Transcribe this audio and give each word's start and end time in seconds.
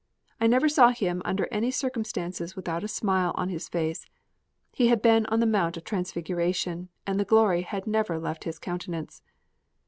I 0.39 0.47
never 0.47 0.67
saw 0.67 0.89
him 0.89 1.21
under 1.25 1.47
any 1.51 1.69
circumstances 1.69 2.55
without 2.55 2.83
a 2.83 2.87
smile 2.87 3.33
on 3.35 3.49
his 3.49 3.69
face. 3.69 4.07
He 4.71 4.87
had 4.87 4.99
been 4.99 5.27
on 5.27 5.41
the 5.41 5.45
Mount 5.45 5.77
of 5.77 5.83
Transfiguration, 5.83 6.89
and 7.05 7.19
the 7.19 7.23
glory 7.23 7.61
had 7.61 7.85
never 7.85 8.17
left 8.17 8.45
his 8.45 8.57
countenance. 8.57 9.21